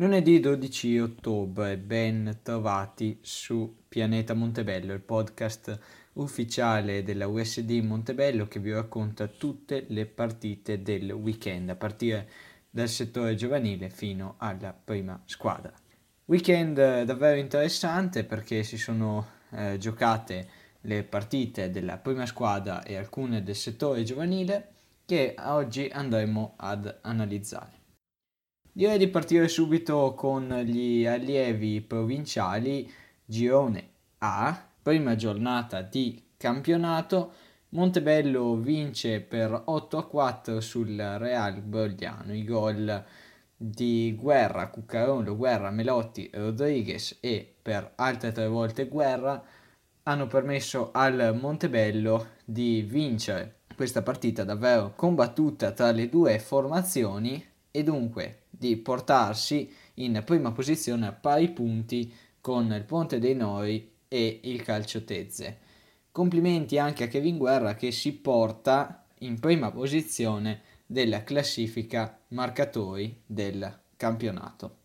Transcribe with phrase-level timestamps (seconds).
[0.00, 5.78] Lunedì 12 ottobre, ben trovati su Pianeta Montebello, il podcast
[6.14, 12.30] ufficiale della USD Montebello che vi racconta tutte le partite del weekend, a partire
[12.70, 15.70] dal settore giovanile fino alla prima squadra.
[16.24, 20.48] Weekend davvero interessante perché si sono eh, giocate
[20.80, 24.68] le partite della prima squadra e alcune del settore giovanile
[25.04, 27.79] che oggi andremo ad analizzare.
[28.72, 32.88] Direi di partire subito con gli allievi provinciali,
[33.24, 37.32] girone A, prima giornata di campionato.
[37.70, 42.32] Montebello vince per 8 a 4 sul Real Borgliano.
[42.32, 43.04] I gol
[43.56, 49.42] di Guerra, Cuccarolo, Guerra, Melotti, Rodriguez e per altre tre volte Guerra
[50.04, 57.82] hanno permesso al Montebello di vincere questa partita davvero combattuta tra le due formazioni e
[57.82, 64.40] dunque di portarsi in prima posizione a pari punti con il Ponte dei Nori e
[64.42, 65.60] il Calcio Tezze.
[66.12, 73.80] Complimenti anche a Kevin Guerra che si porta in prima posizione della classifica marcatori del
[73.96, 74.76] campionato.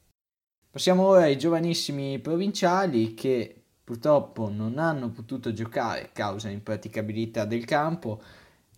[0.72, 8.22] Passiamo ora ai giovanissimi provinciali che purtroppo non hanno potuto giocare causa impraticabilità del campo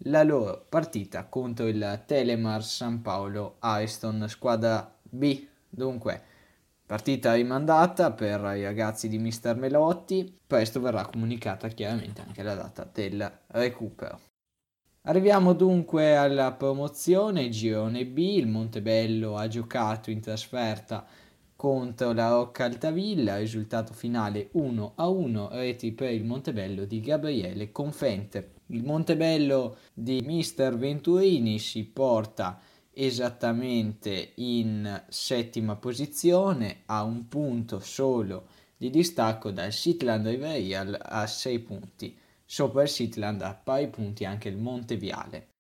[0.02, 5.48] la loro partita contro il Telemar San Paolo Ariston squadra B.
[5.70, 6.22] Dunque,
[6.86, 12.89] partita rimandata per i ragazzi di Mister Melotti, presto verrà comunicata chiaramente anche la data
[12.92, 14.22] del recupero.
[15.04, 21.06] Arriviamo dunque alla promozione, girone B, il Montebello ha giocato in trasferta
[21.58, 27.72] contro la Rocca Altavilla, risultato finale 1 a 1, reti per il Montebello di Gabriele
[27.72, 28.53] Confente.
[28.67, 32.61] Il Montebello di Mister Venturini si porta
[32.94, 41.59] esattamente in settima posizione a un punto solo di distacco dal Sitland Riverial a 6
[41.59, 42.16] punti.
[42.45, 45.57] Sopra il Sitland a pari punti anche il Monteviale.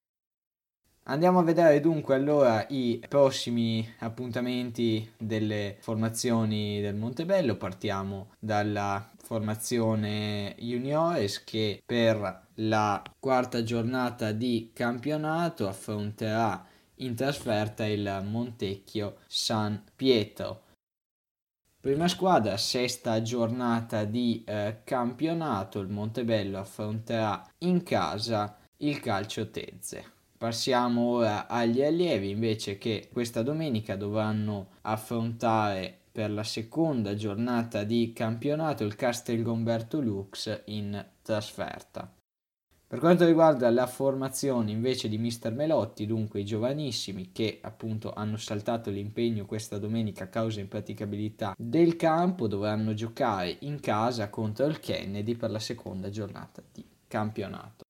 [1.09, 7.55] Andiamo a vedere dunque allora i prossimi appuntamenti delle formazioni del Montebello.
[7.55, 16.65] Partiamo dalla formazione juniores che per la quarta giornata di campionato affronterà
[16.95, 20.63] in trasferta il Montecchio San Pietro.
[21.79, 30.15] Prima squadra, sesta giornata di eh, campionato, il Montebello affronterà in casa il Calcio Tezze.
[30.37, 38.13] Passiamo ora agli allievi invece che questa domenica dovranno affrontare per la seconda giornata di
[38.13, 42.13] campionato il Castel Gomberto Lux in trasferta.
[42.85, 48.37] Per quanto riguarda la formazione invece di Mister Melotti, dunque i giovanissimi che appunto hanno
[48.37, 54.79] saltato l'impegno questa domenica a causa impraticabilità del campo dovranno giocare in casa contro il
[54.79, 57.86] Kennedy per la seconda giornata di campionato.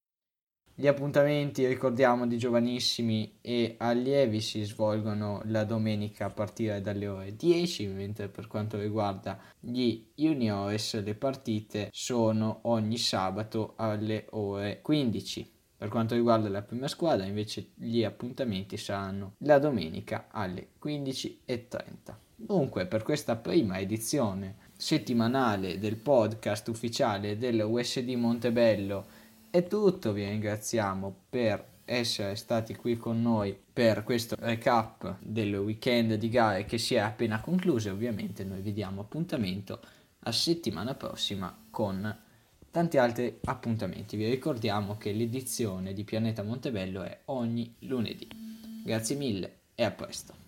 [0.80, 7.36] Gli appuntamenti, ricordiamo, di giovanissimi e allievi si svolgono la domenica a partire dalle ore
[7.36, 15.52] 10, mentre per quanto riguarda gli juniores le partite sono ogni sabato alle ore 15.
[15.78, 21.86] Per quanto riguarda la prima squadra, invece, gli appuntamenti saranno la domenica alle 15.30.
[22.36, 29.17] Dunque, per questa prima edizione settimanale del podcast ufficiale del USD Montebello
[29.50, 36.16] è tutto, vi ringraziamo per essere stati qui con noi per questo recap del weekend
[36.16, 39.80] di gare che si è appena concluso ovviamente noi vi diamo appuntamento
[40.20, 42.16] a settimana prossima con
[42.70, 44.18] tanti altri appuntamenti.
[44.18, 48.28] Vi ricordiamo che l'edizione di Pianeta Montebello è ogni lunedì.
[48.84, 50.46] Grazie mille e a presto.